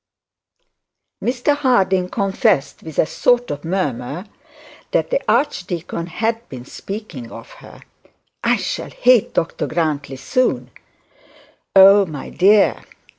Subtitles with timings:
[1.23, 4.25] Mr Harding confessed with a sort of murmur
[4.93, 7.81] that the archdeacon had been speaking of her.
[8.43, 10.71] 'I shall hate Dr Grantly soon'
[11.75, 12.83] 'Oh, my dear!'